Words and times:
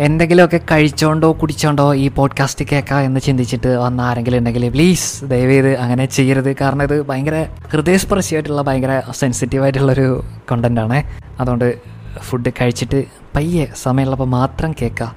എന്തെങ്കിലുമൊക്കെ 0.00 0.60
കഴിച്ചോണ്ടോ 0.70 1.32
കുടിച്ചോണ്ടോ 1.32 1.94
ഈ 1.94 2.08
പോഡ്കാസ്റ്റ് 2.08 2.64
കേൾക്കാം 2.72 3.00
എന്ന് 3.00 3.20
ചിന്തിച്ചിട്ട് 3.20 3.68
വന്ന 3.68 4.00
ആരെങ്കിലും 4.00 4.38
ഉണ്ടെങ്കിൽ 4.38 4.68
പ്ലീസ് 4.68 5.24
ദയവേത് 5.24 5.78
അങ്ങനെ 5.78 6.06
ചെയ്യരുത്. 6.06 6.56
കാരണം 6.60 6.82
ഇത് 6.82 7.06
ഭയങ്കര 7.06 7.46
ഹൃദയസ്പർശിയായിട്ടുള്ള 7.72 8.62
ഭയങ്കര 8.62 9.02
സെൻസിറ്റീവായിട്ടുള്ളൊരു 9.18 10.24
കണ്ടന്റാണ് 10.52 11.02
അതുകൊണ്ട് 11.40 11.78
ഫുഡ് 12.18 12.50
കഴിച്ചിട്ട് 12.50 13.04
പയ്യെ 13.36 13.66
സമയമുള്ളപ്പോൾ 13.82 14.24
മാത്രം 14.24 14.74
കേൾക്കാം. 14.82 15.16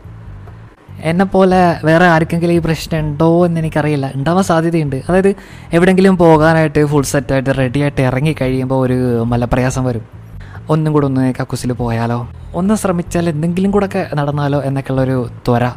എന്നെപ്പോലെ 1.03 1.75
വേറെ 1.83 2.05
ആർക്കെങ്കിലും 2.05 2.53
ഈ 2.53 2.59
പ്രശ്നം 2.59 2.99
ഉണ്ടോ 2.99 3.45
എന്ന് 3.45 3.59
എനിക്കറിയില്ല. 3.59 4.11
ഉണ്ടാവാൻ 4.15 4.43
സാധ്യതയുണ്ട്. 4.43 5.01
അതായത് 5.09 5.35
എവിടെയെങ്കിലും 5.73 6.17
പോകാനായിട്ട് 6.17 6.85
ഫുൾ 6.85 7.03
സെറ്റായിട്ട് 7.03 7.57
റെഡിയായിട്ട് 7.57 8.01
ഇറങ്ങി 8.01 8.35
കഴിയുമ്പോൾ 8.41 8.85
ഒരു 8.85 9.23
മലപ്രയാസം 9.23 9.85
വരും. 9.85 10.22
ഒന്നും 10.69 10.93
കൂടെ 10.93 11.05
ഒന്ന് 11.05 11.33
കക്കൂസിൽ 11.41 11.73
പോയാലോ? 11.73 12.27
ഒന്ന് 12.55 12.73
ശ്രമിച്ചാൽ 12.73 13.29
എന്തെങ്കിലും 13.29 13.71
കൂടെ 13.71 13.85
ഒക്കെ 13.85 14.07
നടന്നാലോ 14.15 14.61
എന്നൊക്കെയുള്ളൊരു 14.63 15.29
ത്വര. 15.47 15.71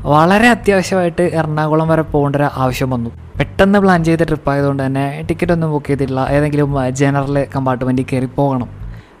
വളരെ 0.00 0.48
അത്യാവശ്യമായിട്ട് 0.48 1.22
എറണാകുളം 1.22 1.88
വരെ 1.88 2.02
പോകേണ്ട 2.02 2.36
ഒരു 2.36 2.48
ആവശ്യം 2.56 2.90
വന്നു. 2.90 3.10
പെട്ടെന്ന് 3.38 3.78
പ്ലാൻ 3.78 4.04
ചെയ്ത 4.04 4.18
ട്രിപ്പ് 4.18 4.50
ആയതുകൊണ്ട് 4.50 4.86
തന്നെ 4.86 5.26
ടിക്കറ്റ് 5.30 5.52
ഒന്നും 5.52 5.70
ബുക്ക് 5.70 5.86
ചെയ്തിട്ടില്ല. 5.86 6.26
ഏതെങ്കിലും 6.30 6.94
ജനറൽ 6.94 7.46
കമ്പാർട്ട്മെന്റിൽ 7.56 8.04
കയറി 8.12 8.26
പോകണം. 8.26 8.68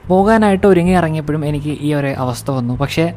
പോകാനായിട്ട് 0.08 0.66
ഒരുങ്ങി 0.66 0.92
ഇറങ്ങിയപ്പോഴും 0.92 1.46
എനിക്ക് 1.46 1.78
ഈ 1.80 1.94
ഒരു 1.94 2.06
അവസ്ഥ 2.06 2.50
വന്നു. 2.50 2.76
പക്ഷേ 2.76 3.14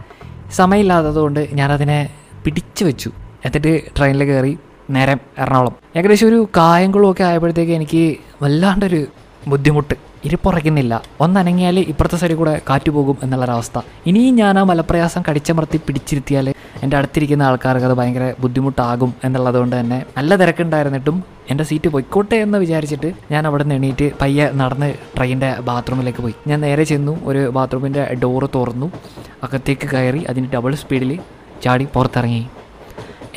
സമയമില്ലാത്തതുകൊണ്ട് 0.52 1.48
ഞാനതിനെ 1.54 2.10
പിടിച്ചു 2.46 2.86
വെച്ചു. 2.86 3.12
എന്നിട്ട് 3.46 3.82
ട്രെയിനിൽ 3.98 4.24
കയറി 4.24 4.60
നേരെ 4.90 5.18
എറണാകുളം. 5.40 5.74
ഏകദേശം 5.96 6.28
ഒരു 6.28 6.48
കായംകുളമൊക്കെ 6.58 7.24
ആയപ്പോഴത്തേക്ക് 7.24 7.72
എനിക്ക് 7.72 8.18
വല്ലാണ്ടൊരു 8.42 9.06
ബുദ്ധിമുട്ട്. 9.48 9.96
ഇരിപ്പുറയ്ക്കുന്നില്ല. 10.26 11.02
ഒന്നനങ്ങിയാൽ 11.22 11.80
ഇപ്പുറത്തെ 11.80 12.18
സൈഡിൽ 12.18 12.36
കൂടെ 12.36 12.62
കാറ്റ് 12.70 12.92
പോകും 12.92 13.18
എന്നുള്ളൊരവസ്ഥ. 13.24 13.80
ഇനിയും 14.06 14.36
ഞാൻ 14.36 14.60
ആ 14.60 14.64
മലപ്രയാസം 14.64 15.24
കടിച്ചമർത്തി 15.30 15.78
പിടിച്ചിരുത്തിയാൽ 15.88 16.54
എന്റെ 16.84 16.98
അടുത്തിരിക്കുന്ന 16.98 17.44
ആൾക്കാർക്ക് 17.44 17.86
അത് 17.86 17.94
ഭയങ്കര 17.94 18.34
ബുദ്ധിമുട്ടാകും 18.40 19.14
എന്നുള്ളതുകൊണ്ട് 19.24 19.80
തന്നെ 19.80 20.06
നല്ല 20.18 20.36
തിരക്കുണ്ടായിരുന്നിട്ടും 20.36 21.24
എന്റെ 21.50 21.64
സീറ്റ് 21.64 21.88
പൊയ്ക്കോട്ടെ 21.88 22.36
എന്ന് 22.36 22.58
വിചാരിച്ചിട്ട് 22.58 23.14
ഞാൻ 23.32 23.48
അവിടെ 23.48 23.64
നിന്ന് 23.64 23.76
എണീറ്റ് 23.76 24.12
പയ്യെ 24.22 24.52
നടന്ന് 24.52 24.94
ട്രെയിനിന്റെ 25.18 25.56
ബാത്റൂമിലേക്ക് 25.60 26.22
പോയി. 26.22 26.34
ഞാൻ 26.48 26.62
നേരെ 26.62 26.84
ചെന്നു 26.84 27.20
ഒരു 27.26 27.50
ബാത്റൂമിന്റെ 27.50 28.14
ഡോറ് 28.24 28.50
തുറന്നു 28.56 28.92
അകത്തേക്ക് 29.44 29.90
കയറി 29.90 30.24
അതിന് 30.24 30.48
ഡബിൾ 30.56 30.76
സ്പീഡിൽ 30.76 31.20
ചാടി 31.64 31.88
പുറത്തിറങ്ങി. 31.94 32.48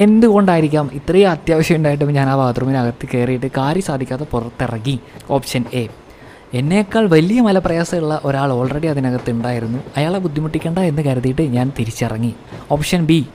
എന്തുകൊണ്ടായിരിക്കാം 0.01 0.91
ഇത്രയും 0.93 1.31
അത്യാവശ്യം 1.31 1.77
ഉണ്ടായിട്ടും 1.77 2.13
ഞാൻ 2.13 2.29
ആ 2.29 2.37
ബാത്റൂമിനകത്ത് 2.37 3.09
കയറിയിട്ട് 3.15 3.47
കാര്യം 3.57 3.83
സാധിക്കാതെ 3.83 4.25
പുറത്തിറങ്ങി? 4.25 5.01
Option 5.31 5.65
A. 5.75 5.87
എന്നേക്കാൾ 6.55 7.07
വലിയ 7.07 7.41
മലപ്രയാസമുള്ള 7.41 8.21
ഒരാൾ 8.25 8.53
ഓൾറെഡി 8.53 8.87
അതിനകത്ത് 8.87 9.31
ഉണ്ടായിരുന്നു. 9.31 9.79
അയാളെ 9.97 10.19
ബുദ്ധിമുട്ടിക്കണ്ട 10.19 10.79
എന്ന് 10.79 11.03
കരുതിയിട്ട് 11.03 11.43
ഞാൻ 11.43 11.73
തിരിച്ചിറങ്ങി. 11.79 12.35
Option 12.71 13.07
B. 13.07 13.27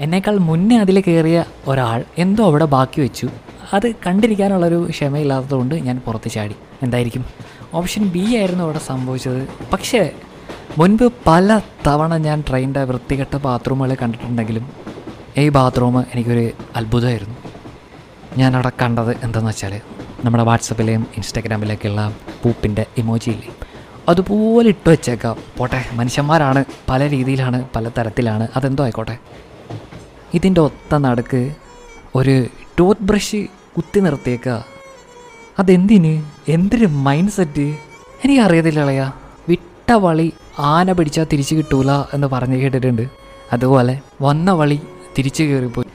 എന്നേക്കാൾ 0.00 0.38
മുന്നേ 0.38 0.78
അതിൽ 0.78 1.00
കയറിയ 1.00 1.44
ഒരാൾ 1.66 2.04
എന്തോ 2.18 2.44
അവിടെ 2.44 2.64
ബാക്കി 2.64 3.00
വെച്ചു. 3.00 3.28
അത് 3.72 3.92
കണ്ടിരിക്കാനുള്ളൊരു 4.06 4.86
ക്ഷമയില്ലാത്തതുകൊണ്ട് 4.90 5.74
ഞാൻ 5.74 6.00
പുറത്ത് 6.06 6.30
ചാടി. 6.30 6.54
എന്തായിരിക്കും? 6.82 7.24
ഓപ്ഷൻ 7.74 8.08
ബി 8.08 8.36
ആയിരുന്നു 8.36 8.64
അവിടെ 8.64 8.78
സംഭവിച്ചത്. 8.78 9.48
പക്ഷേ 9.72 10.10
മുൻപ് 10.78 11.12
പല 11.26 11.60
തവണ 11.86 12.16
ഞാൻ 12.16 12.44
ട്രെയിനിന്റെ 12.48 12.84
വൃത്തികെട്ട 12.84 13.36
ബാത്റൂമുകൾ 13.36 13.96
കണ്ടിട്ടുണ്ടെങ്കിലും 14.02 14.81
ഈ 15.38 15.48
ബാത്റൂം 15.48 16.00
എനിക്കൊരു 16.00 16.50
അത്ഭുതമായിരുന്നു. 16.76 17.36
ഞാനവിടെ 18.36 18.72
കണ്ടത് 18.82 19.10
എന്താണെന്ന് 19.10 19.50
വെച്ചാൽ 19.50 19.80
നമ്മുടെ 20.24 20.44
വാട്സപ്പിലെയും 20.44 21.06
ഇൻസ്റ്റാഗ്രാമിലേക്കുള്ള 21.16 22.14
പൂപ്പിന്റെ 22.42 22.86
ഇമോജിയില്ലേ 22.98 23.48
അതുപോലെ 24.08 24.68
ഇട്ട് 24.68 24.88
വെച്ചേക്കാം. 24.90 25.36
പോട്ടെ 25.58 25.84
മനുഷ്യന്മാരാണ് 25.92 26.64
പല 26.90 27.08
രീതിയിലാണ് 27.08 27.68
പല 27.76 27.88
തരത്തിലാണ് 27.88 28.48
അതെന്തോ 28.56 28.82
ആയിക്കോട്ടെ. 28.82 29.18
ഇതിന്റെ 30.34 30.60
ഒത്ത 30.60 30.94
നടുക്ക് 30.94 31.54
ഒരു 32.14 32.46
ടൂത്ത് 32.78 33.02
ബ്രഷ് 33.02 33.46
കുത്തി 33.76 34.00
നിർത്തിയേക്കുക 34.00 34.64
അതെന്തിന്? 35.58 36.22
എന്തൊരു 36.48 36.86
മൈൻഡ് 36.86 37.30
സെറ്റ് 37.30 37.76
എനിക്കറിയത്തില്ല 38.24 38.80
ഇളയാ. 38.82 39.12
വിട്ട 39.48 39.92
വളി 39.92 40.32
ആന 40.58 40.92
പിടിച്ചാൽ 40.92 41.26
തിരിച്ചു 41.32 41.54
കിട്ടൂല 41.54 41.92
എന്ന് 41.92 42.26
പറഞ്ഞു 42.26 42.56
കേട്ടിട്ടുണ്ട്. 42.56 43.02
അതുപോലെ 43.52 44.00
വന്ന 44.22 44.50
വളി 44.52 44.80
തിരിച്ചു 45.18 45.42
കയറിപ്പോയി. 45.42 45.86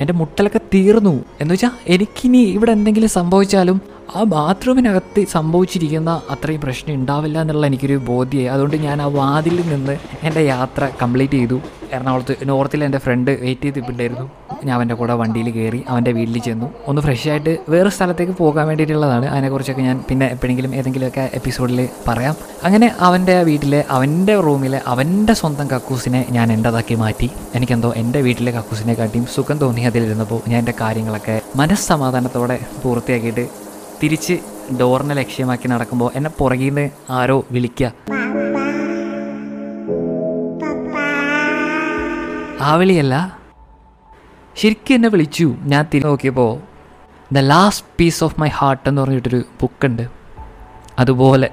എന്റെ 0.00 0.12
മുട്ടലൊക്കെ 0.12 0.60
തീർന്നു. 0.74 1.24
എന്ന് 1.40 1.54
വെച്ചാൽ 1.54 1.70
എനിക്കിനി 1.86 2.38
ഇവിടെ 2.38 2.72
എന്തെങ്കിലും 2.72 3.08
സംഭവിച്ചാലും 3.08 3.80
ആ 4.16 4.22
ബാത്റൂമിനകത്ത് 4.22 5.24
സംഭവിച്ചിരിക്കുന്ന 5.26 6.22
അത്രയും 6.30 6.60
പ്രശ്നം 6.60 6.94
ഉണ്ടാവില്ല 6.94 7.40
എന്നുള്ള 7.40 7.66
എനിക്കൊരു 7.66 7.96
ബോധ്യമായി 7.96 8.46
അതുകൊണ്ട് 8.46 8.76
ഞാൻ 8.76 9.02
ആ 9.02 9.04
വാതിലിൽ 9.04 9.68
നിന്ന് 9.68 9.98
എന്റെ 10.22 10.40
യാത്ര 10.40 10.90
കംപ്ലീറ്റ് 11.02 11.34
ചെയ്തു. 11.34 11.60
എറണാകുളത്ത് 11.92 12.36
നോർത്തിൽ 12.44 12.84
എന്റെ 12.84 12.98
ഫ്രണ്ട് 12.98 13.30
വെയിറ്റ് 13.30 13.62
ചെയ്തിട്ടുണ്ടായിരുന്നു. 13.62 14.30
ഞാൻ 14.64 14.74
അവന്റെ 14.76 14.94
കൂടെ 14.94 15.14
വണ്ടിയിൽ 15.14 15.50
കയറി 15.50 15.84
അവന്റെ 15.88 16.12
വീട്ടിൽ 16.12 16.38
ചെന്നു. 16.38 16.72
ഒന്ന് 16.86 17.02
ഫ്രഷ് 17.02 17.28
ആയിട്ട് 17.28 17.58
വേറെ 17.68 17.90
സ്ഥലത്തേക്ക് 17.90 18.32
പോകാൻ 18.32 18.66
വേണ്ടിയിട്ടുള്ളതാണ്. 18.66 19.26
അതിനെക്കുറിച്ചൊക്കെ 19.26 19.82
ഞാൻ 19.82 20.04
പിന്നെ 20.08 20.26
എപ്പോഴെങ്കിലും 20.26 20.74
ഏതെങ്കിലുമൊക്കെ 20.74 21.30
എപ്പിസോഡിൽ 21.34 21.88
പറയാം. 22.08 22.36
അങ്ങനെ 22.64 22.94
അവന്റെ 23.00 23.42
വീട്ടിലെ 23.42 23.84
അവന്റെ 23.90 24.40
റൂമിലെ 24.40 24.80
അവന്റെ 24.86 25.32
സ്വന്തം 25.32 25.70
കക്കൂസിനെ 25.70 26.26
ഞാൻ 26.30 26.52
എന്റെതാക്കി 26.52 26.94
മാറ്റി. 26.94 27.30
എനിക്കെന്തോ 27.54 27.92
എന്റെ 27.96 28.20
വീട്ടിലെ 28.20 28.52
കക്കൂസിനെ 28.52 28.94
കാട്ടിയും 28.94 29.26
സുഖം 29.26 29.58
തോന്നി 29.58 29.80
അതിലിരുന്നപ്പോൾ 29.80 30.40
ഞാൻ 30.48 30.58
എന്റെ 30.58 30.74
കാര്യങ്ങളൊക്കെ 30.80 31.40
മനസ്സമാധാനത്തോടെ 31.56 32.58
പൂർത്തിയാക്കിയിട്ട് 32.82 33.48
തിരിച്ച് 34.02 34.38
ഡോറിനെ 34.80 35.14
ലക്ഷ്യമാക്കി 35.14 35.68
നടക്കുമ്പോൾ 35.68 36.10
എന്നെ 36.14 36.30
പുറകിൽ 36.38 36.64
നിന്ന് 36.64 36.90
ആരോ 37.10 37.44
വിളിക്കുക 37.50 37.92
ആ 42.60 42.74
വിളിയല്ല 42.74 43.37
ശരിക്കും 44.58 44.94
എന്നെ 44.94 45.08
വിളിച്ചു. 45.08 45.54
ഞാൻ 45.60 45.86
തിരി 45.94 46.04
നോക്കിയപ്പോൾ 46.04 46.58
the 47.32 47.38
last 47.38 47.86
piece 48.00 48.24
of 48.24 48.40
my 48.40 48.48
heart 48.48 48.88
എന്ന് 48.88 49.02
പറഞ്ഞിട്ടൊരു 49.02 49.42
ബുക്കുണ്ട്. 49.62 50.08
അതുപോലെ 50.98 51.50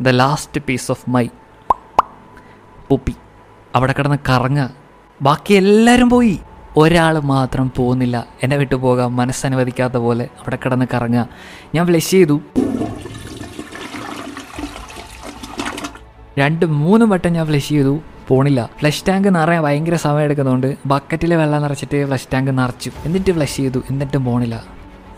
the 0.00 0.08
last 0.08 0.60
piece 0.60 0.90
of 0.90 1.10
my 1.10 1.28
puppy 2.88 3.14
അവിടെ 3.74 3.94
കിടന്ന് 3.98 4.16
കറങ്ങ 4.28 4.68
ബാക്കി 5.22 5.54
എല്ലാവരും 5.54 6.10
പോയി. 6.10 6.40
ഒരാൾ 6.76 7.18
മാത്രം 7.18 7.72
പോകുന്നില്ല. 7.76 8.26
എന്നെ 8.42 8.56
വിട്ടു 8.56 8.74
പോകാൻ 8.74 9.10
മനസ്സനുവദിക്കാത്ത 9.10 9.94
പോലെ 9.94 10.24
അവിടെ 10.24 10.58
കിടന്ന് 10.64 10.86
കറങ്ങുക. 10.94 11.28
ഞാൻ 11.74 11.86
ഫ്ലഷ് 11.86 12.10
ചെയ്തു. 12.10 12.40
രണ്ട് 16.38 16.66
മൂന്ന് 16.66 17.06
വട്ടം 17.06 17.32
ഞാൻ 17.32 17.46
ഫ്ലഷ് 17.46 17.68
ചെയ്തു. 17.68 18.00
പോണില്ല. 18.28 18.70
ഫ്ലഷ് 18.80 19.04
ടാങ്ക് 19.08 19.34
നിറയാൻ 19.34 19.62
ഭയങ്കര 19.62 19.94
സമയം 19.94 20.24
എടുക്കുന്നതുകൊണ്ട് 20.24 20.76
ബക്കറ്റിൽ 20.86 21.34
വെള്ളം 21.34 21.62
നിറച്ചിട്ട് 21.62 22.06
ഫ്ലഷ് 22.06 22.28
ടാങ്ക് 22.32 22.58
നിറച്ചു. 22.58 22.90
എന്നിട്ട് 23.04 23.32
ഫ്ലഷ് 23.32 23.56
ചെയ്തു. 23.56 23.82
എന്നിട്ടും 23.90 24.24
പോണില്ല. 24.24 24.64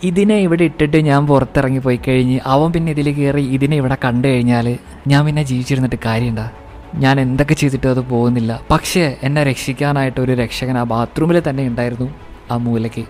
ഇതിനെ 0.02 0.36
ഇവിടെ 0.36 0.64
ഇട്ടിട്ട് 0.64 0.96
ഞാൻ 0.96 1.26
പുറത്തിറങ്ങി 1.26 1.78
പോയി 1.78 2.00
കഴിഞ്ഞ് 2.08 2.40
അവൻ 2.44 2.72
പിന്നെ 2.72 2.90
ഇതിൽ 2.92 3.12
കയറി 3.12 3.44
ഇതിനെ 3.46 3.76
ഇവിടെ 3.76 3.96
കണ്ടു 4.04 4.28
കഴിഞ്ഞാൽ 4.28 4.78
ഞാൻ 5.06 5.24
പിന്നെ 5.26 5.42
ജീവിച്ചിരുന്നിട്ട് 5.42 5.96
കാര്യമുണ്ടാ 6.04 6.50
ഞാൻ 6.94 7.20
എന്തൊക്കെ 7.20 7.54
ചെയ്തിട്ടും 7.54 7.90
അത് 7.90 8.00
പോകുന്നില്ല. 8.00 8.60
പക്ഷേ 8.70 9.16
എന്നെ 9.22 9.44
രക്ഷിക്കാനായിട്ട് 9.44 10.20
ഒരു 10.20 10.32
രക്ഷകൻ 10.32 10.78
ആ 10.78 10.82
ബാത്റൂമിൽ 10.82 11.42
തന്നെ 11.48 11.66
ഉണ്ടായിരുന്നു 11.66 12.14
ആ 12.50 12.56
മൂലയ്ക്ക്. 12.56 13.04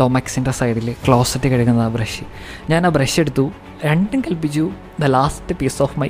ഡൊമക്സിന്റെ 0.00 0.50
സൈഡിൽ 0.50 0.94
ക്ലോസറ്റ് 1.06 1.48
കഴുകുന്ന 1.48 1.80
ആ 1.80 1.88
ബ്രഷ്. 1.88 2.24
ഞാൻ 2.70 2.86
ആ 2.86 2.88
ബ്രഷ് 2.88 3.20
എടുത്തു. 3.20 3.50
രണ്ടും 3.84 4.20
കൽപ്പിച്ചു. 4.20 4.70
The 5.00 5.04
last 5.04 5.56
piece 5.56 5.82
of 5.82 5.98
my 5.98 6.08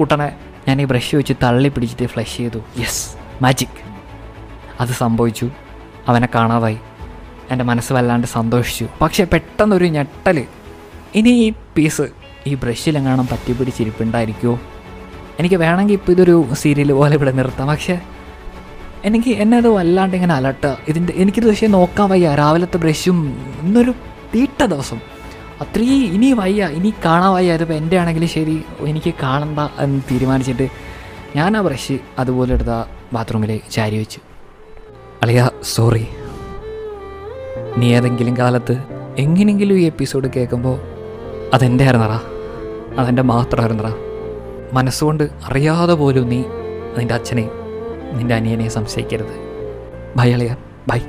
കുട്ടനെ. 0.00 0.32
ഞാൻ 0.68 0.82
ഈ 0.82 0.84
ബ്രഷ് 0.84 1.16
വെച്ച് 1.16 1.34
തള്ളി 1.42 1.68
പിടിച്ചിട്ട് 1.68 2.06
ഫ്ലഷ് 2.06 2.36
ചെയ്തു. 2.36 2.58
യെസ് 2.78 3.16
മാജിക് 3.42 3.78
അത് 4.80 4.88
സംഭവിച്ചു. 4.88 5.50
അവനെ 6.08 6.28
കാണാതായി. 6.34 6.78
എന്റെ 7.50 7.64
മനസ്സ് 7.64 7.92
വല്ലാണ്ട് 7.92 8.26
സന്തോഷിച്ചു. 8.26 8.86
പക്ഷേ 9.00 9.24
പെട്ടെന്നൊരു 9.24 9.84
ഞെട്ടൽ 9.84 10.44
ഇനി 11.14 11.28
ഈ 11.28 11.52
പീസ് 11.76 12.06
ഈ 12.46 12.54
ബ്രഷിലെങ്ങാനും 12.54 13.26
പറ്റി 13.32 13.52
പിടിച്ചിരിപ്പുണ്ടായിരിക്കുമോ 13.52 14.60
എനിക്ക് 15.38 15.56
വേണമെങ്കിൽ 15.56 15.94
ഇപ്പോൾ 15.94 16.12
ഇതൊരു 16.12 16.46
സീരിയൽ 16.52 16.92
പോലെ 16.92 17.14
ഇവിടെ 17.14 17.32
നിർത്താം. 17.32 17.68
പക്ഷേ 17.68 18.00
എനിക്ക് 19.04 19.30
എന്നെ 19.30 19.56
അത് 19.56 19.68
വല്ലാണ്ട് 19.68 20.16
ഇങ്ങനെ 20.16 20.34
അലട്ടുക. 20.34 20.76
ഇതിന്റെ 20.88 21.12
എനിക്കിത് 21.16 21.48
പക്ഷേ 21.48 21.66
നോക്കാൻ 21.66 22.08
വയ്യ. 22.10 22.34
രാവിലത്തെ 22.34 22.76
ബ്രഷും 22.76 23.18
ഇന്നൊരു 23.62 23.94
തീട്ട 24.34 24.64
ദിവസം. 24.64 25.00
അത്രയും 25.60 26.14
ഇനി 26.14 26.32
വയ്യ 26.32 26.66
ഇനി 26.66 26.94
കാണാൻ 27.04 27.32
വയ്യ. 27.32 27.52
അതിപ്പോൾ 27.52 27.74
എന്റെ 27.74 27.98
ആണെങ്കിൽ 27.98 28.26
ശരി 28.26 28.62
എനിക്ക് 28.80 29.14
കാണണ്ട 29.22 29.58
എന്ന് 29.80 30.00
തീരുമാനിച്ചിട്ട് 30.10 30.68
ഞാൻ 31.36 31.56
ആ 31.56 31.60
ബ്രഷ് 31.60 31.98
അതുപോലെ 32.18 32.54
എടുത്ത 32.54 32.68
ബാത്റൂമിൽ 33.12 33.60
ചാരി 33.70 33.98
വെച്ചു. 33.98 34.20
അളിയ 35.22 35.50
സോറി 35.62 36.06
നീ 37.76 37.94
ഏതെങ്കിലും 37.94 38.36
കാലത്ത് 38.36 38.82
എങ്ങനെയെങ്കിലും 39.18 39.74
ഈ 39.74 39.82
എപ്പിസോഡ് 39.82 40.28
കേൾക്കുമ്പോൾ 40.36 40.80
അതെന്റെ 41.54 41.84
ആയിരുന്നടാ. 41.84 42.20
അതെന്റെ 42.98 43.22
മാത്രമായിരുന്നടാ 43.22 43.94
മനസ്സുകൊണ്ട് 44.72 45.24
അറിയാതെ 45.44 45.94
പോലും 45.94 46.28
നീ 46.28 46.42
നിന്റെ 46.98 47.14
അച്ഛനെയും 47.14 47.50
നിന്റെ 48.12 48.34
അനിയനെയും 48.34 48.70
സംശയിക്കരുത്. 48.70 49.34
ബൈ 50.16 50.32
അളിയ. 50.32 50.56
ബൈ 50.88 51.00